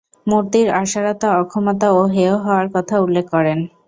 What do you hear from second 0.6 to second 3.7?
অসারতা, অক্ষমতা ও হেয় হওয়ার কথা উল্লেখ করেন।